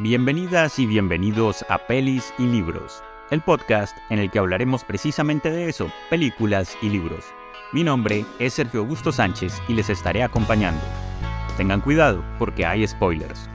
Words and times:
Bienvenidas 0.00 0.78
y 0.78 0.86
bienvenidos 0.86 1.66
a 1.68 1.76
Pelis 1.88 2.32
y 2.38 2.44
Libros, 2.44 3.02
el 3.32 3.42
podcast 3.42 3.98
en 4.10 4.20
el 4.20 4.30
que 4.30 4.38
hablaremos 4.38 4.84
precisamente 4.84 5.50
de 5.50 5.68
eso, 5.68 5.90
películas 6.08 6.78
y 6.80 6.88
libros. 6.88 7.24
Mi 7.72 7.82
nombre 7.82 8.24
es 8.38 8.54
Sergio 8.54 8.78
Augusto 8.78 9.10
Sánchez 9.10 9.60
y 9.66 9.74
les 9.74 9.90
estaré 9.90 10.22
acompañando. 10.22 10.80
Tengan 11.56 11.80
cuidado 11.80 12.24
porque 12.38 12.64
hay 12.64 12.86
spoilers. 12.86 13.50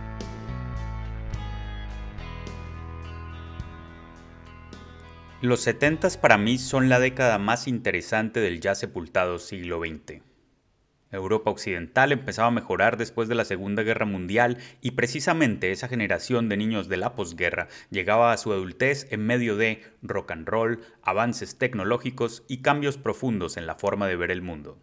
Los 5.39 5.61
70 5.61 6.09
para 6.19 6.37
mí 6.37 6.57
son 6.57 6.89
la 6.89 6.99
década 6.99 7.37
más 7.37 7.69
interesante 7.69 8.41
del 8.41 8.59
ya 8.59 8.75
sepultado 8.75 9.39
siglo 9.39 9.79
XX. 9.79 10.32
Europa 11.17 11.51
Occidental 11.51 12.11
empezaba 12.11 12.47
a 12.47 12.51
mejorar 12.51 12.97
después 12.97 13.29
de 13.29 13.35
la 13.35 13.45
Segunda 13.45 13.83
Guerra 13.83 14.05
Mundial 14.05 14.57
y 14.81 14.91
precisamente 14.91 15.71
esa 15.71 15.87
generación 15.87 16.49
de 16.49 16.57
niños 16.57 16.89
de 16.89 16.97
la 16.97 17.15
posguerra 17.15 17.67
llegaba 17.89 18.31
a 18.31 18.37
su 18.37 18.51
adultez 18.51 19.07
en 19.11 19.25
medio 19.25 19.55
de 19.55 19.83
rock 20.01 20.31
and 20.31 20.47
roll, 20.47 20.81
avances 21.01 21.57
tecnológicos 21.57 22.43
y 22.47 22.61
cambios 22.61 22.97
profundos 22.97 23.57
en 23.57 23.67
la 23.67 23.75
forma 23.75 24.07
de 24.07 24.15
ver 24.15 24.31
el 24.31 24.41
mundo. 24.41 24.79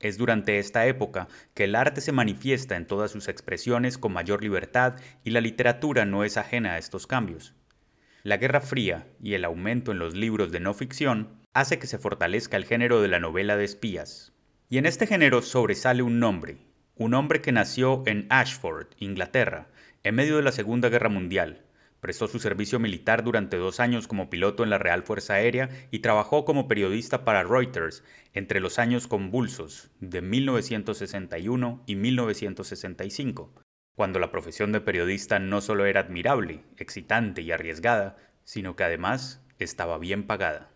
Es 0.00 0.18
durante 0.18 0.58
esta 0.58 0.86
época 0.86 1.28
que 1.54 1.64
el 1.64 1.76
arte 1.76 2.00
se 2.00 2.10
manifiesta 2.10 2.76
en 2.76 2.86
todas 2.86 3.12
sus 3.12 3.28
expresiones 3.28 3.98
con 3.98 4.12
mayor 4.12 4.42
libertad 4.42 4.96
y 5.22 5.30
la 5.30 5.40
literatura 5.40 6.04
no 6.04 6.24
es 6.24 6.36
ajena 6.36 6.72
a 6.72 6.78
estos 6.78 7.06
cambios. 7.06 7.54
La 8.24 8.36
Guerra 8.36 8.60
Fría 8.60 9.06
y 9.20 9.34
el 9.34 9.44
aumento 9.44 9.92
en 9.92 9.98
los 9.98 10.14
libros 10.14 10.50
de 10.50 10.60
no 10.60 10.74
ficción 10.74 11.40
hace 11.54 11.78
que 11.78 11.86
se 11.86 11.98
fortalezca 11.98 12.56
el 12.56 12.64
género 12.64 13.00
de 13.02 13.08
la 13.08 13.20
novela 13.20 13.56
de 13.56 13.64
espías, 13.64 14.31
y 14.72 14.78
en 14.78 14.86
este 14.86 15.06
género 15.06 15.42
sobresale 15.42 16.02
un 16.02 16.18
nombre, 16.18 16.56
un 16.96 17.12
hombre 17.12 17.42
que 17.42 17.52
nació 17.52 18.02
en 18.06 18.26
Ashford, 18.30 18.86
Inglaterra, 18.96 19.66
en 20.02 20.14
medio 20.14 20.36
de 20.36 20.42
la 20.42 20.50
Segunda 20.50 20.88
Guerra 20.88 21.10
Mundial. 21.10 21.60
Prestó 22.00 22.26
su 22.26 22.38
servicio 22.38 22.78
militar 22.78 23.22
durante 23.22 23.58
dos 23.58 23.80
años 23.80 24.08
como 24.08 24.30
piloto 24.30 24.64
en 24.64 24.70
la 24.70 24.78
Real 24.78 25.02
Fuerza 25.02 25.34
Aérea 25.34 25.68
y 25.90 25.98
trabajó 25.98 26.46
como 26.46 26.68
periodista 26.68 27.22
para 27.22 27.42
Reuters 27.42 28.02
entre 28.32 28.60
los 28.60 28.78
años 28.78 29.08
convulsos 29.08 29.90
de 30.00 30.22
1961 30.22 31.82
y 31.84 31.94
1965, 31.94 33.52
cuando 33.94 34.20
la 34.20 34.30
profesión 34.30 34.72
de 34.72 34.80
periodista 34.80 35.38
no 35.38 35.60
solo 35.60 35.84
era 35.84 36.00
admirable, 36.00 36.64
excitante 36.78 37.42
y 37.42 37.52
arriesgada, 37.52 38.16
sino 38.44 38.74
que 38.74 38.84
además 38.84 39.44
estaba 39.58 39.98
bien 39.98 40.26
pagada. 40.26 40.71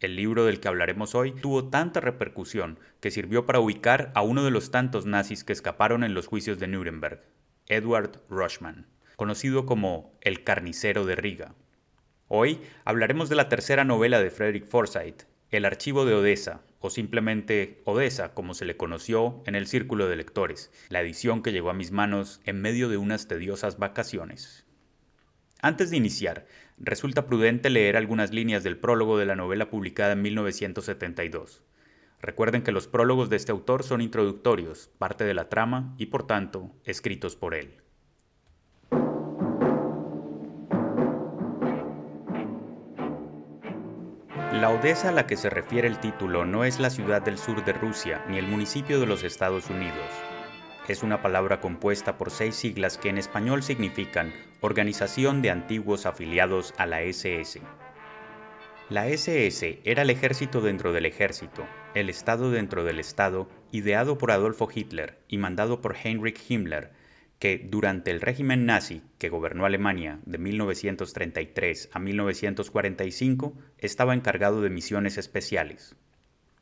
El 0.00 0.14
libro 0.14 0.44
del 0.44 0.60
que 0.60 0.68
hablaremos 0.68 1.16
hoy 1.16 1.32
tuvo 1.32 1.70
tanta 1.70 2.00
repercusión 2.00 2.78
que 3.00 3.10
sirvió 3.10 3.46
para 3.46 3.58
ubicar 3.58 4.12
a 4.14 4.22
uno 4.22 4.44
de 4.44 4.52
los 4.52 4.70
tantos 4.70 5.06
nazis 5.06 5.42
que 5.42 5.52
escaparon 5.52 6.04
en 6.04 6.14
los 6.14 6.28
juicios 6.28 6.60
de 6.60 6.68
Nuremberg, 6.68 7.20
Edward 7.66 8.20
Rushman, 8.30 8.86
conocido 9.16 9.66
como 9.66 10.16
el 10.20 10.44
carnicero 10.44 11.04
de 11.04 11.16
Riga. 11.16 11.56
Hoy 12.28 12.60
hablaremos 12.84 13.28
de 13.28 13.34
la 13.34 13.48
tercera 13.48 13.84
novela 13.84 14.22
de 14.22 14.30
Frederick 14.30 14.68
Forsyth, 14.68 15.24
El 15.50 15.64
archivo 15.64 16.04
de 16.04 16.14
Odessa, 16.14 16.62
o 16.78 16.90
simplemente 16.90 17.82
Odessa, 17.84 18.34
como 18.34 18.54
se 18.54 18.66
le 18.66 18.76
conoció 18.76 19.42
en 19.46 19.56
el 19.56 19.66
círculo 19.66 20.06
de 20.06 20.14
lectores, 20.14 20.70
la 20.90 21.00
edición 21.00 21.42
que 21.42 21.50
llegó 21.50 21.70
a 21.70 21.74
mis 21.74 21.90
manos 21.90 22.40
en 22.44 22.60
medio 22.60 22.88
de 22.88 22.98
unas 22.98 23.26
tediosas 23.26 23.78
vacaciones. 23.78 24.64
Antes 25.60 25.90
de 25.90 25.96
iniciar, 25.96 26.46
resulta 26.80 27.26
prudente 27.26 27.70
leer 27.70 27.96
algunas 27.96 28.32
líneas 28.32 28.62
del 28.62 28.76
prólogo 28.76 29.18
de 29.18 29.26
la 29.26 29.36
novela 29.36 29.70
publicada 29.70 30.12
en 30.12 30.22
1972. 30.22 31.62
Recuerden 32.20 32.62
que 32.62 32.72
los 32.72 32.88
prólogos 32.88 33.30
de 33.30 33.36
este 33.36 33.52
autor 33.52 33.84
son 33.84 34.00
introductorios, 34.00 34.90
parte 34.98 35.24
de 35.24 35.34
la 35.34 35.48
trama 35.48 35.94
y 35.98 36.06
por 36.06 36.26
tanto 36.26 36.72
escritos 36.84 37.36
por 37.36 37.54
él. 37.54 37.76
La 44.52 44.70
Odessa 44.70 45.10
a 45.10 45.12
la 45.12 45.26
que 45.26 45.36
se 45.36 45.50
refiere 45.50 45.86
el 45.86 46.00
título 46.00 46.44
no 46.44 46.64
es 46.64 46.80
la 46.80 46.90
ciudad 46.90 47.22
del 47.22 47.38
sur 47.38 47.64
de 47.64 47.72
Rusia 47.72 48.24
ni 48.28 48.38
el 48.38 48.48
municipio 48.48 48.98
de 48.98 49.06
los 49.06 49.22
Estados 49.22 49.70
Unidos 49.70 50.27
es 50.92 51.02
una 51.02 51.20
palabra 51.20 51.60
compuesta 51.60 52.16
por 52.16 52.30
seis 52.30 52.54
siglas 52.54 52.96
que 52.96 53.10
en 53.10 53.18
español 53.18 53.62
significan 53.62 54.32
Organización 54.60 55.42
de 55.42 55.50
Antiguos 55.50 56.06
Afiliados 56.06 56.72
a 56.78 56.86
la 56.86 57.02
SS. 57.02 57.60
La 58.88 59.06
SS 59.06 59.80
era 59.84 60.02
el 60.02 60.08
ejército 60.08 60.62
dentro 60.62 60.94
del 60.94 61.04
ejército, 61.04 61.66
el 61.94 62.08
Estado 62.08 62.50
dentro 62.50 62.84
del 62.84 63.00
Estado, 63.00 63.48
ideado 63.70 64.16
por 64.16 64.30
Adolfo 64.30 64.66
Hitler 64.74 65.18
y 65.28 65.36
mandado 65.36 65.82
por 65.82 65.94
Heinrich 65.94 66.40
Himmler, 66.48 66.92
que 67.38 67.58
durante 67.58 68.10
el 68.10 68.22
régimen 68.22 68.64
nazi 68.64 69.02
que 69.18 69.28
gobernó 69.28 69.66
Alemania 69.66 70.20
de 70.24 70.38
1933 70.38 71.90
a 71.92 71.98
1945 71.98 73.54
estaba 73.76 74.14
encargado 74.14 74.62
de 74.62 74.70
misiones 74.70 75.18
especiales. 75.18 75.94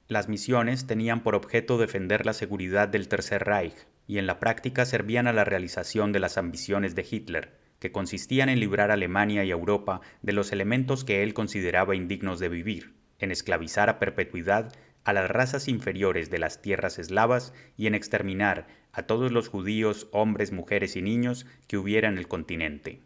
Las 0.09 0.29
misiones 0.29 0.87
tenían 0.89 1.23
por 1.23 1.37
objeto 1.37 1.79
defender 1.79 2.27
la 2.27 2.33
seguridad 2.33 2.89
del 2.89 3.07
Tercer 3.07 3.45
Reich 3.45 3.87
y 4.07 4.19
en 4.19 4.27
la 4.27 4.39
práctica 4.39 4.85
servían 4.85 5.27
a 5.27 5.33
la 5.33 5.45
realización 5.45 6.13
de 6.13 6.21
las 6.21 6.39
ambiciones 6.39 6.95
de 6.95 7.07
Hitler, 7.09 7.59
que 7.79 7.93
consistían 7.93 8.49
en 8.49 8.61
librar 8.61 8.91
a 8.91 8.95
Alemania 8.95 9.45
y 9.45 9.51
Europa 9.51 10.01
de 10.23 10.33
los 10.33 10.53
elementos 10.53 11.05
que 11.05 11.23
él 11.23 11.35
consideraba 11.35 11.95
indignos 11.95 12.39
de 12.39 12.49
vivir, 12.49 12.95
en 13.19 13.31
esclavizar 13.31 13.89
a 13.89 13.99
perpetuidad 13.99 14.73
a 15.05 15.13
las 15.13 15.31
razas 15.31 15.69
inferiores 15.69 16.31
de 16.31 16.39
las 16.39 16.63
tierras 16.63 16.99
eslavas 16.99 17.53
y 17.77 17.87
en 17.87 17.95
exterminar 17.95 18.67
a 18.93 19.03
todos 19.03 19.31
los 19.31 19.49
judíos, 19.49 20.09
hombres, 20.11 20.53
mujeres 20.53 20.97
y 20.97 21.03
niños 21.03 21.47
que 21.69 21.79
hubiera 21.79 22.09
en 22.09 22.19
el 22.19 22.27
continente. 22.27 23.03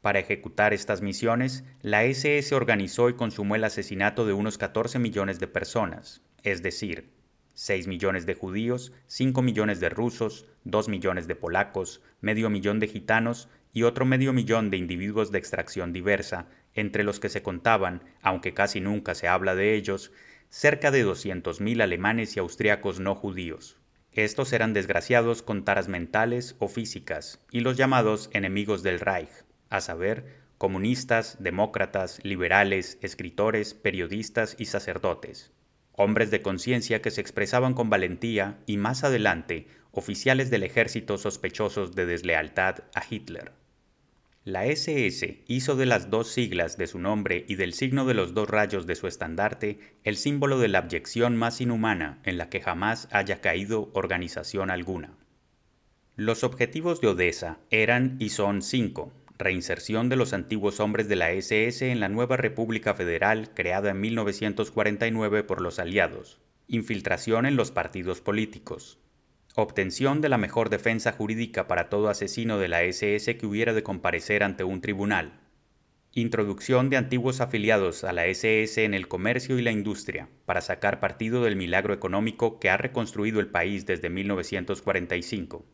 Para 0.00 0.20
ejecutar 0.20 0.72
estas 0.72 1.02
misiones, 1.02 1.64
la 1.82 2.04
SS 2.04 2.54
organizó 2.54 3.08
y 3.08 3.14
consumó 3.14 3.56
el 3.56 3.64
asesinato 3.64 4.26
de 4.26 4.32
unos 4.32 4.58
14 4.58 4.98
millones 4.98 5.38
de 5.38 5.48
personas, 5.48 6.22
es 6.42 6.62
decir, 6.62 7.10
6 7.54 7.86
millones 7.86 8.26
de 8.26 8.34
judíos, 8.34 8.92
5 9.06 9.40
millones 9.40 9.78
de 9.78 9.88
rusos, 9.88 10.46
2 10.64 10.88
millones 10.88 11.28
de 11.28 11.36
polacos, 11.36 12.02
medio 12.20 12.50
millón 12.50 12.80
de 12.80 12.88
gitanos 12.88 13.48
y 13.72 13.84
otro 13.84 14.04
medio 14.04 14.32
millón 14.32 14.70
de 14.70 14.76
individuos 14.76 15.30
de 15.30 15.38
extracción 15.38 15.92
diversa, 15.92 16.48
entre 16.74 17.04
los 17.04 17.20
que 17.20 17.28
se 17.28 17.42
contaban, 17.42 18.02
aunque 18.22 18.54
casi 18.54 18.80
nunca 18.80 19.14
se 19.14 19.28
habla 19.28 19.54
de 19.54 19.74
ellos, 19.74 20.10
cerca 20.48 20.90
de 20.90 21.06
200.000 21.06 21.82
alemanes 21.82 22.36
y 22.36 22.40
austriacos 22.40 22.98
no 22.98 23.14
judíos. 23.14 23.76
Estos 24.12 24.52
eran 24.52 24.72
desgraciados 24.72 25.42
con 25.42 25.64
taras 25.64 25.88
mentales 25.88 26.56
o 26.58 26.68
físicas 26.68 27.40
y 27.50 27.60
los 27.60 27.76
llamados 27.76 28.30
enemigos 28.32 28.82
del 28.82 29.00
Reich, 29.00 29.30
a 29.70 29.80
saber, 29.80 30.42
comunistas, 30.58 31.36
demócratas, 31.40 32.20
liberales, 32.24 32.98
escritores, 33.00 33.74
periodistas 33.74 34.56
y 34.58 34.66
sacerdotes 34.66 35.53
hombres 35.96 36.30
de 36.30 36.42
conciencia 36.42 37.02
que 37.02 37.10
se 37.10 37.20
expresaban 37.20 37.74
con 37.74 37.90
valentía 37.90 38.58
y 38.66 38.76
más 38.76 39.04
adelante 39.04 39.66
oficiales 39.92 40.50
del 40.50 40.64
ejército 40.64 41.18
sospechosos 41.18 41.94
de 41.94 42.06
deslealtad 42.06 42.84
a 42.94 43.02
Hitler. 43.08 43.52
La 44.44 44.66
SS 44.66 45.42
hizo 45.46 45.74
de 45.74 45.86
las 45.86 46.10
dos 46.10 46.28
siglas 46.28 46.76
de 46.76 46.86
su 46.86 46.98
nombre 46.98 47.46
y 47.48 47.54
del 47.54 47.72
signo 47.72 48.04
de 48.04 48.12
los 48.12 48.34
dos 48.34 48.50
rayos 48.50 48.86
de 48.86 48.94
su 48.94 49.06
estandarte 49.06 49.78
el 50.02 50.18
símbolo 50.18 50.58
de 50.58 50.68
la 50.68 50.80
abyección 50.80 51.34
más 51.34 51.62
inhumana 51.62 52.20
en 52.24 52.36
la 52.36 52.50
que 52.50 52.60
jamás 52.60 53.08
haya 53.10 53.40
caído 53.40 53.90
organización 53.94 54.70
alguna. 54.70 55.16
Los 56.16 56.44
objetivos 56.44 57.00
de 57.00 57.08
Odessa 57.08 57.58
eran 57.70 58.16
y 58.20 58.28
son 58.28 58.60
cinco, 58.60 59.12
reinserción 59.36 60.08
de 60.08 60.16
los 60.16 60.32
antiguos 60.32 60.78
hombres 60.78 61.08
de 61.08 61.16
la 61.16 61.32
SS 61.32 61.90
en 61.90 61.98
la 61.98 62.08
nueva 62.08 62.36
República 62.36 62.94
Federal 62.94 63.50
creada 63.52 63.90
en 63.90 64.00
1949 64.00 65.42
por 65.42 65.60
los 65.60 65.80
aliados, 65.80 66.40
infiltración 66.68 67.44
en 67.44 67.56
los 67.56 67.72
partidos 67.72 68.20
políticos, 68.20 69.00
obtención 69.56 70.20
de 70.20 70.28
la 70.28 70.38
mejor 70.38 70.70
defensa 70.70 71.10
jurídica 71.10 71.66
para 71.66 71.88
todo 71.88 72.08
asesino 72.08 72.58
de 72.58 72.68
la 72.68 72.84
SS 72.84 73.36
que 73.36 73.46
hubiera 73.46 73.72
de 73.72 73.82
comparecer 73.82 74.44
ante 74.44 74.62
un 74.62 74.80
tribunal, 74.80 75.40
introducción 76.12 76.88
de 76.88 76.96
antiguos 76.96 77.40
afiliados 77.40 78.04
a 78.04 78.12
la 78.12 78.26
SS 78.26 78.84
en 78.84 78.94
el 78.94 79.08
comercio 79.08 79.58
y 79.58 79.62
la 79.62 79.72
industria 79.72 80.28
para 80.46 80.60
sacar 80.60 81.00
partido 81.00 81.42
del 81.42 81.56
milagro 81.56 81.92
económico 81.92 82.60
que 82.60 82.70
ha 82.70 82.76
reconstruido 82.76 83.40
el 83.40 83.48
país 83.48 83.84
desde 83.84 84.10
1945 84.10 85.66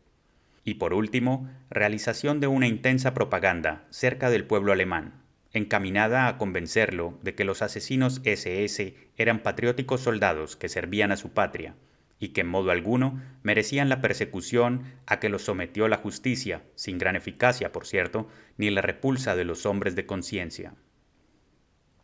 y 0.63 0.75
por 0.75 0.93
último, 0.93 1.49
realización 1.69 2.39
de 2.39 2.47
una 2.47 2.67
intensa 2.67 3.13
propaganda 3.13 3.85
cerca 3.89 4.29
del 4.29 4.45
pueblo 4.45 4.71
alemán, 4.71 5.21
encaminada 5.53 6.27
a 6.27 6.37
convencerlo 6.37 7.17
de 7.23 7.35
que 7.35 7.43
los 7.43 7.61
asesinos 7.61 8.21
SS 8.23 8.95
eran 9.17 9.39
patrióticos 9.39 10.01
soldados 10.01 10.55
que 10.55 10.69
servían 10.69 11.11
a 11.11 11.17
su 11.17 11.31
patria 11.31 11.75
y 12.19 12.29
que 12.29 12.41
en 12.41 12.47
modo 12.47 12.69
alguno 12.69 13.19
merecían 13.41 13.89
la 13.89 13.99
persecución 13.99 14.83
a 15.07 15.19
que 15.19 15.29
los 15.29 15.41
sometió 15.41 15.87
la 15.87 15.97
justicia, 15.97 16.61
sin 16.75 16.99
gran 16.99 17.15
eficacia, 17.15 17.71
por 17.71 17.87
cierto, 17.87 18.27
ni 18.57 18.69
la 18.69 18.81
repulsa 18.81 19.35
de 19.35 19.43
los 19.43 19.65
hombres 19.65 19.95
de 19.95 20.05
conciencia. 20.05 20.75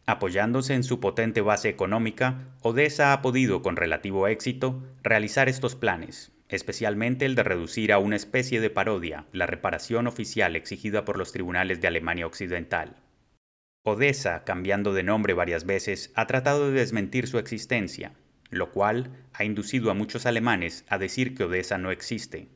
Apoyándose 0.08 0.74
en 0.74 0.84
su 0.84 1.00
potente 1.00 1.42
base 1.42 1.70
económica, 1.70 2.56
Odessa 2.62 3.14
ha 3.14 3.22
podido, 3.22 3.62
con 3.62 3.76
relativo 3.76 4.28
éxito, 4.28 4.82
realizar 5.04 5.50
estos 5.50 5.76
planes, 5.76 6.32
especialmente 6.50 7.26
el 7.26 7.36
de 7.36 7.44
reducir 7.44 7.92
a 7.92 8.00
una 8.00 8.16
especie 8.16 8.62
de 8.62 8.70
parodia 8.70 9.26
la 9.32 9.46
reparación 9.46 10.08
oficial 10.08 10.56
exigida 10.56 11.06
por 11.06 11.18
los 11.18 11.32
tribunales 11.32 11.82
de 11.82 11.88
Alemania 11.88 12.28
Occidental. 12.28 12.98
Odessa, 13.84 14.44
cambiando 14.44 14.94
de 14.94 15.04
nombre 15.04 15.34
varias 15.34 15.66
veces, 15.66 16.12
ha 16.16 16.28
tratado 16.28 16.70
de 16.70 16.80
desmentir 16.80 17.28
su 17.28 17.38
existencia, 17.40 18.14
lo 18.50 18.72
cual 18.72 19.12
ha 19.34 19.44
inducido 19.44 19.92
a 19.92 19.94
muchos 19.94 20.26
alemanes 20.26 20.86
a 20.90 20.98
decir 20.98 21.36
que 21.36 21.46
Odessa 21.46 21.78
no 21.78 21.92
existe. 21.92 22.50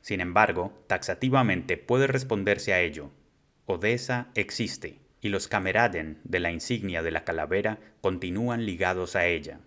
Sin 0.00 0.20
embargo, 0.20 0.84
taxativamente 0.86 1.76
puede 1.76 2.06
responderse 2.06 2.72
a 2.72 2.80
ello. 2.80 3.10
Odessa 3.66 4.28
existe, 4.34 4.98
y 5.20 5.28
los 5.28 5.48
Kameraden 5.48 6.20
de 6.24 6.40
la 6.40 6.52
insignia 6.52 7.02
de 7.02 7.10
la 7.10 7.24
calavera 7.24 7.78
continúan 8.00 8.64
ligados 8.64 9.16
a 9.16 9.26
ella. 9.26 9.60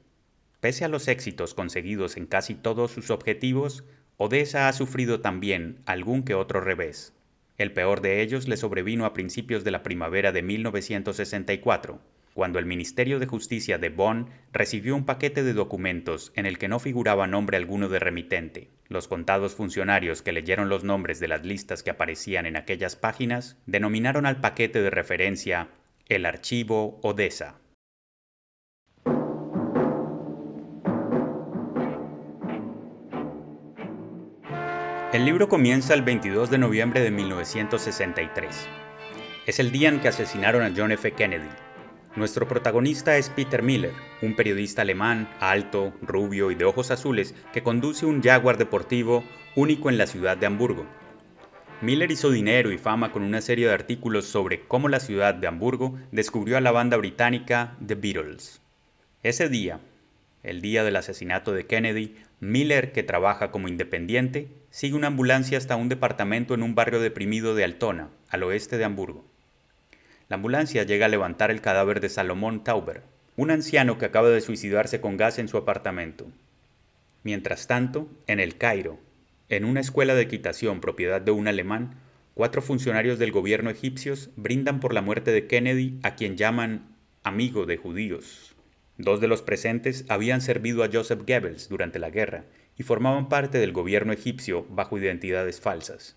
Pese 0.62 0.86
a 0.86 0.88
los 0.88 1.08
éxitos 1.08 1.56
conseguidos 1.56 2.18
en 2.18 2.28
casi 2.28 2.54
todos 2.54 2.92
sus 2.92 3.10
objetivos, 3.10 3.84
Odessa 4.18 4.68
ha 4.68 4.74
sufrido 4.74 5.19
también 5.19 5.80
algún 5.88 6.22
que 6.22 6.36
otro 6.36 6.62
revés. 6.62 7.16
El 7.58 7.74
peor 7.74 8.02
de 8.02 8.22
ellos 8.22 8.48
le 8.48 8.58
sobrevino 8.58 9.06
a 9.06 9.13
principios 9.13 9.63
de 9.63 9.72
la 9.72 9.81
primavera 9.81 10.31
de 10.31 10.44
1964, 10.44 12.00
cuando 12.36 12.60
el 12.60 12.68
Ministerio 12.68 13.18
de 13.18 13.25
Justicia 13.25 13.80
de 13.80 13.90
Bonn 13.90 14.30
recibió 14.54 14.96
un 14.96 15.06
paquete 15.06 15.44
de 15.44 15.54
documentos 15.54 16.31
en 16.36 16.46
el 16.46 16.60
que 16.60 16.68
no 16.68 16.78
figuraba 16.80 17.25
nombre 17.25 17.58
alguno 17.58 17.90
de 17.90 17.98
remitente. 17.98 18.69
Los 18.88 19.08
contados 19.08 19.56
funcionarios 19.56 20.22
que 20.22 20.31
leyeron 20.31 20.69
los 20.69 20.84
nombres 20.84 21.19
de 21.19 21.28
las 21.28 21.44
listas 21.44 21.81
que 21.81 21.90
aparecían 21.90 22.46
en 22.46 22.56
aquellas 22.56 22.96
páginas 22.96 23.58
denominaron 23.66 24.28
al 24.28 24.40
paquete 24.40 24.81
de 24.84 24.92
referencia 24.92 25.69
el 26.08 26.28
archivo 26.28 27.00
Odessa. 27.02 27.62
El 35.22 35.26
libro 35.26 35.48
comienza 35.48 35.94
el 35.94 36.02
22 36.02 36.50
de 36.50 36.58
noviembre 36.58 37.00
de 37.00 37.12
1963. 37.12 38.68
Es 39.46 39.60
el 39.60 39.72
día 39.72 39.90
en 39.90 40.00
que 40.00 40.08
asesinaron 40.08 40.64
a 40.64 40.74
John 40.76 40.92
F. 40.92 41.12
Kennedy, 41.12 41.48
nuestro 42.16 42.48
protagonista 42.48 43.16
es 43.16 43.30
Peter 43.30 43.62
Miller, 43.62 43.94
un 44.24 44.36
periodista 44.36 44.82
alemán, 44.82 45.30
alto, 45.40 45.94
rubio 46.02 46.50
y 46.50 46.56
de 46.56 46.66
ojos 46.66 46.90
azules, 46.90 47.36
que 47.54 47.62
conduce 47.62 48.08
un 48.08 48.24
Jaguar 48.24 48.58
deportivo 48.58 49.24
único 49.56 49.92
en 49.92 50.00
la 50.00 50.08
ciudad 50.08 50.38
de 50.38 50.48
Hamburgo. 50.48 50.88
Miller 51.82 52.10
hizo 52.10 52.32
dinero 52.32 52.72
y 52.72 52.80
fama 52.80 53.12
con 53.12 53.22
una 53.22 53.42
serie 53.42 53.68
de 53.68 53.76
artículos 53.76 54.26
sobre 54.26 54.62
cómo 54.62 54.90
la 54.90 55.00
ciudad 55.00 55.36
de 55.36 55.46
Hamburgo 55.46 56.00
descubrió 56.12 56.58
a 56.58 56.62
la 56.62 56.72
banda 56.72 56.98
británica 56.98 57.78
The 57.86 57.94
Beatles. 57.94 58.60
Ese 59.22 59.50
día, 59.50 59.82
el 60.42 60.62
día 60.62 60.84
del 60.84 60.96
asesinato 60.96 61.54
de 61.54 61.68
Kennedy, 61.68 62.16
Miller, 62.40 62.92
que 62.92 63.04
trabaja 63.04 63.52
como 63.52 63.68
independiente, 63.68 64.48
sigue 64.72 64.96
una 64.96 65.08
ambulancia 65.08 65.58
hasta 65.58 65.76
un 65.76 65.90
departamento 65.90 66.54
en 66.54 66.64
un 66.64 66.76
barrio 66.76 67.02
deprimido 67.02 67.54
de 67.56 67.66
Altona, 67.66 68.10
al 68.30 68.44
oeste 68.44 68.78
de 68.78 68.86
Hamburgo. 68.86 69.26
La 70.30 70.36
ambulancia 70.36 70.84
llega 70.84 71.08
a 71.08 71.10
levantar 71.10 71.52
el 71.52 71.60
cadáver 71.60 72.00
de 72.00 72.08
Salomón 72.08 72.64
Tauber, 72.64 73.04
un 73.36 73.52
anciano 73.52 73.98
que 73.98 74.06
acaba 74.06 74.30
de 74.30 74.40
suicidarse 74.40 75.02
con 75.02 75.18
gas 75.18 75.40
en 75.40 75.50
su 75.50 75.58
apartamento. 75.58 76.28
Mientras 77.24 77.68
tanto, 77.68 78.08
en 78.28 78.40
el 78.40 78.58
Cairo, 78.58 78.98
en 79.50 79.66
una 79.66 79.82
escuela 79.82 80.16
de 80.16 80.22
equitación 80.22 80.80
propiedad 80.80 81.20
de 81.20 81.32
un 81.32 81.50
alemán, 81.50 81.96
cuatro 82.34 82.62
funcionarios 82.62 83.20
del 83.20 83.34
gobierno 83.34 83.70
egipcios 83.70 84.30
brindan 84.38 84.80
por 84.80 84.94
la 84.94 85.02
muerte 85.02 85.32
de 85.32 85.48
Kennedy 85.48 86.00
a 86.02 86.16
quien 86.16 86.38
llaman 86.38 86.96
amigo 87.24 87.66
de 87.66 87.76
judíos. 87.76 88.56
Dos 88.98 89.20
de 89.20 89.28
los 89.28 89.42
presentes 89.42 90.06
habían 90.08 90.40
servido 90.40 90.84
a 90.84 90.90
Joseph 90.92 91.24
Goebbels 91.28 91.68
durante 91.68 92.00
la 92.00 92.10
guerra 92.10 92.46
y 92.78 92.84
formaban 92.84 93.30
parte 93.30 93.58
del 93.58 93.72
gobierno 93.72 94.14
egipcio 94.14 94.66
bajo 94.70 94.98
identidades 94.98 95.60
falsas 95.60 96.16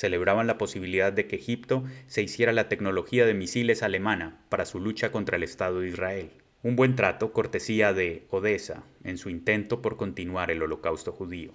celebraban 0.00 0.46
la 0.46 0.56
posibilidad 0.56 1.12
de 1.12 1.26
que 1.26 1.36
Egipto 1.36 1.84
se 2.06 2.22
hiciera 2.22 2.52
la 2.52 2.68
tecnología 2.68 3.26
de 3.26 3.34
misiles 3.34 3.82
alemana 3.82 4.40
para 4.48 4.64
su 4.64 4.80
lucha 4.80 5.12
contra 5.12 5.36
el 5.36 5.42
Estado 5.42 5.80
de 5.80 5.88
Israel. 5.88 6.30
Un 6.62 6.74
buen 6.74 6.96
trato 6.96 7.34
cortesía 7.34 7.92
de 7.92 8.26
Odessa 8.30 8.82
en 9.04 9.18
su 9.18 9.28
intento 9.28 9.82
por 9.82 9.98
continuar 9.98 10.50
el 10.50 10.62
holocausto 10.62 11.12
judío. 11.12 11.52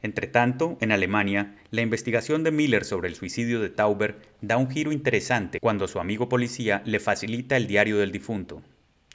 Entretanto, 0.00 0.78
en 0.80 0.90
Alemania, 0.90 1.56
la 1.70 1.82
investigación 1.82 2.42
de 2.44 2.50
Miller 2.52 2.84
sobre 2.84 3.08
el 3.08 3.14
suicidio 3.14 3.60
de 3.60 3.70
Tauber 3.70 4.20
da 4.40 4.56
un 4.56 4.68
giro 4.68 4.90
interesante 4.90 5.60
cuando 5.60 5.86
su 5.86 6.00
amigo 6.00 6.28
policía 6.28 6.82
le 6.84 7.00
facilita 7.00 7.56
el 7.56 7.68
diario 7.68 7.98
del 7.98 8.10
difunto. 8.10 8.62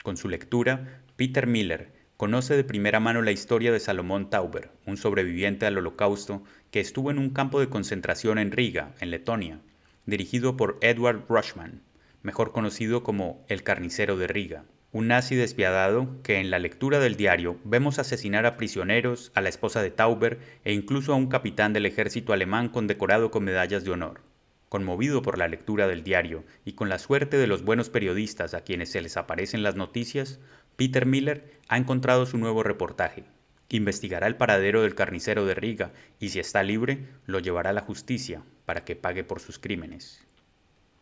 Con 0.02 0.16
su 0.16 0.30
lectura, 0.30 1.02
Peter 1.16 1.46
Miller 1.46 1.97
conoce 2.18 2.56
de 2.56 2.64
primera 2.64 2.98
mano 2.98 3.22
la 3.22 3.30
historia 3.30 3.70
de 3.70 3.78
Salomón 3.78 4.28
Tauber, 4.28 4.72
un 4.86 4.96
sobreviviente 4.96 5.66
al 5.66 5.78
holocausto 5.78 6.42
que 6.72 6.80
estuvo 6.80 7.12
en 7.12 7.18
un 7.20 7.30
campo 7.30 7.60
de 7.60 7.68
concentración 7.68 8.38
en 8.38 8.50
Riga, 8.50 8.92
en 8.98 9.12
Letonia, 9.12 9.60
dirigido 10.04 10.56
por 10.56 10.78
Edward 10.80 11.26
Rushman, 11.28 11.80
mejor 12.22 12.50
conocido 12.50 13.04
como 13.04 13.44
el 13.46 13.62
carnicero 13.62 14.16
de 14.16 14.26
Riga, 14.26 14.64
un 14.90 15.06
nazi 15.06 15.36
despiadado 15.36 16.20
que 16.24 16.40
en 16.40 16.50
la 16.50 16.58
lectura 16.58 16.98
del 16.98 17.14
diario 17.14 17.60
vemos 17.62 18.00
asesinar 18.00 18.46
a 18.46 18.56
prisioneros, 18.56 19.30
a 19.36 19.40
la 19.40 19.48
esposa 19.48 19.80
de 19.80 19.92
Tauber 19.92 20.40
e 20.64 20.72
incluso 20.72 21.12
a 21.12 21.16
un 21.16 21.28
capitán 21.28 21.72
del 21.72 21.86
ejército 21.86 22.32
alemán 22.32 22.68
condecorado 22.68 23.30
con 23.30 23.44
medallas 23.44 23.84
de 23.84 23.92
honor. 23.92 24.22
Conmovido 24.68 25.22
por 25.22 25.38
la 25.38 25.48
lectura 25.48 25.86
del 25.86 26.02
diario 26.02 26.44
y 26.64 26.72
con 26.72 26.90
la 26.90 26.98
suerte 26.98 27.38
de 27.38 27.46
los 27.46 27.62
buenos 27.62 27.88
periodistas 27.88 28.52
a 28.52 28.62
quienes 28.62 28.90
se 28.90 29.00
les 29.00 29.16
aparecen 29.16 29.62
las 29.62 29.76
noticias, 29.76 30.40
Peter 30.78 31.06
Miller 31.06 31.42
ha 31.66 31.76
encontrado 31.76 32.24
su 32.24 32.38
nuevo 32.38 32.62
reportaje. 32.62 33.24
Investigará 33.68 34.28
el 34.28 34.36
paradero 34.36 34.82
del 34.82 34.94
carnicero 34.94 35.44
de 35.44 35.54
Riga 35.56 35.90
y 36.20 36.28
si 36.28 36.38
está 36.38 36.62
libre, 36.62 37.00
lo 37.26 37.40
llevará 37.40 37.70
a 37.70 37.72
la 37.72 37.80
justicia 37.80 38.44
para 38.64 38.84
que 38.84 38.94
pague 38.94 39.24
por 39.24 39.40
sus 39.40 39.58
crímenes. 39.58 40.24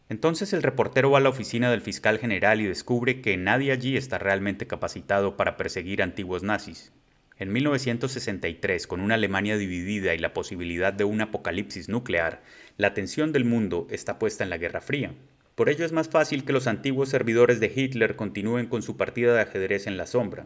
Entonces 0.08 0.55
el 0.55 0.62
reportero 0.62 1.11
va 1.11 1.19
a 1.19 1.20
la 1.20 1.28
oficina 1.28 1.70
del 1.70 1.82
fiscal 1.82 2.19
general 2.19 2.62
y 2.62 2.64
descubre 2.64 3.20
que 3.20 3.37
nadie 3.37 3.70
allí 3.70 3.99
está 3.99 4.17
realmente 4.17 4.67
capacitado 4.67 5.37
para 5.37 5.58
perseguir 5.58 6.02
antiguos 6.02 6.43
nazis. 6.43 6.90
En 7.37 7.52
1963, 7.52 8.87
con 8.87 9.02
una 9.02 9.17
Alemania 9.17 9.58
dividida 9.58 10.14
y 10.14 10.19
la 10.19 10.32
posibilidad 10.32 10.94
de 10.94 11.05
un 11.05 11.20
apocalipsis 11.20 11.90
nuclear, 11.90 12.43
la 12.78 12.87
atención 12.87 13.31
del 13.31 13.44
mundo 13.44 13.88
está 13.90 14.19
puesta 14.19 14.43
en 14.43 14.49
la 14.49 14.56
Guerra 14.56 14.81
Fría. 14.81 15.12
Por 15.56 15.70
ello 15.70 15.86
es 15.86 15.92
más 15.92 16.10
fácil 16.10 16.44
que 16.44 16.52
los 16.52 16.66
antiguos 16.66 17.08
servidores 17.08 17.60
de 17.60 17.72
Hitler 17.74 18.14
continúen 18.14 18.66
con 18.66 18.82
su 18.82 18.98
partida 18.98 19.34
de 19.34 19.40
ajedrez 19.40 19.86
en 19.86 19.96
la 19.96 20.06
sombra. 20.06 20.44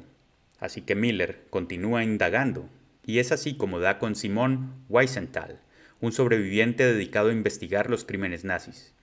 Así 0.60 0.82
que 0.82 0.94
Miller 0.94 1.42
continúa 1.50 2.04
indagando, 2.04 2.68
y 3.04 3.18
es 3.18 3.32
así 3.32 3.56
como 3.56 3.80
da 3.80 3.98
con 3.98 4.14
Simón 4.14 4.72
Weisenthal, 4.88 5.58
un 6.00 6.12
sobreviviente 6.12 6.86
dedicado 6.86 7.30
a 7.30 7.32
investigar 7.32 7.90
los 7.90 8.04
crímenes 8.04 8.44
nazis. 8.44 8.94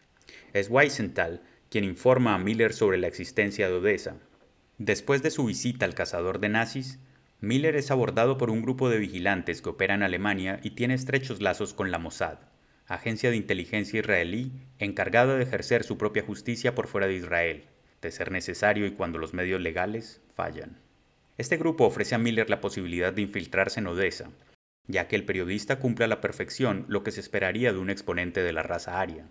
Es 0.53 0.69
Weisenthal 0.69 1.41
quien 1.69 1.83
informa 1.83 2.35
a 2.35 2.37
Miller 2.37 2.71
sobre 2.71 2.97
la 2.97 3.07
existencia 3.07 3.67
de 3.67 3.73
Odessa. 3.73 4.15
Después 4.77 5.21
de 5.23 5.29
su 5.29 5.43
visita 5.43 5.83
al 5.83 5.93
cazador 5.93 6.39
de 6.39 6.47
nazis, 6.47 6.99
Miller 7.41 7.75
es 7.75 7.91
abordado 7.91 8.37
por 8.37 8.49
un 8.49 8.61
grupo 8.61 8.89
de 8.89 8.99
vigilantes 8.99 9.61
que 9.61 9.69
opera 9.69 9.95
en 9.95 10.03
Alemania 10.03 10.61
y 10.63 10.69
tiene 10.69 10.93
estrechos 10.93 11.41
lazos 11.41 11.73
con 11.73 11.91
la 11.91 11.99
Mossad 11.99 12.37
agencia 12.88 13.29
de 13.29 13.36
inteligencia 13.36 14.00
israelí 14.00 14.51
encargada 14.79 15.36
de 15.36 15.44
ejercer 15.44 15.84
su 15.84 15.98
propia 15.98 16.24
justicia 16.24 16.74
por 16.74 16.88
fuera 16.88 17.08
de 17.08 17.15
Israel, 17.15 17.65
de 18.01 18.12
ser 18.12 18.32
necesario 18.32 18.86
y 18.86 18.91
cuando 18.91 19.17
los 19.20 19.34
medios 19.34 19.60
legales 19.60 20.22
fallan. 20.36 20.77
Este 21.38 21.58
grupo 21.58 21.86
ofrece 21.86 22.15
a 22.15 22.17
Miller 22.17 22.50
la 22.50 22.62
posibilidad 22.62 23.13
de 23.13 23.22
infiltrarse 23.22 23.79
en 23.79 23.88
Odessa, 23.88 24.29
ya 24.88 25.08
que 25.08 25.15
el 25.15 25.25
periodista 25.25 25.79
cumple 25.79 26.06
a 26.06 26.08
la 26.08 26.22
perfección 26.22 26.86
lo 26.88 27.03
que 27.03 27.12
se 27.12 27.20
esperaría 27.20 27.74
de 27.74 27.79
un 27.79 27.89
exponente 27.89 28.41
de 28.41 28.53
la 28.53 28.63
raza 28.63 29.01
aria. 29.01 29.25